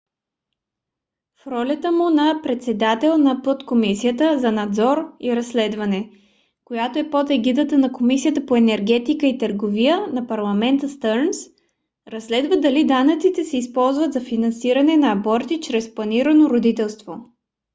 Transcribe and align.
в 1.43 1.47
ролята 1.47 1.91
му 1.91 2.09
на 2.09 2.39
председател 2.43 3.17
на 3.17 3.41
подкомисията 3.41 4.39
за 4.39 4.51
надзор 4.51 5.15
и 5.19 5.35
разследване 5.35 6.11
която 6.65 6.99
е 6.99 7.09
под 7.09 7.29
егидата 7.29 7.77
на 7.77 7.91
комисията 7.91 8.45
по 8.45 8.55
енергетика 8.55 9.27
и 9.27 9.37
търговия 9.37 10.07
на 10.13 10.27
парламента 10.27 10.89
стърнс 10.89 11.37
разследва 12.07 12.55
дали 12.55 12.85
данъците 12.85 13.43
се 13.43 13.57
използват 13.57 14.13
за 14.13 14.21
финансиране 14.21 14.97
на 14.97 15.11
аборти 15.11 15.61
чрез 15.61 15.95
планирано 15.95 16.49
родителство 16.49 17.15